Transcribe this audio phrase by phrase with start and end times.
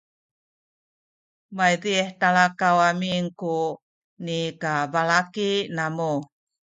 [1.57, 3.53] maydih talakaw amin ku
[4.25, 6.13] nikabalaki namu